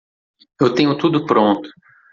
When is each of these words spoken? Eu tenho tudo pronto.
Eu 0.59 0.73
tenho 0.73 0.97
tudo 0.97 1.27
pronto. 1.27 1.69